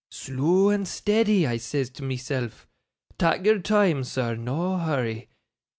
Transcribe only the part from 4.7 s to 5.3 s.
hurry."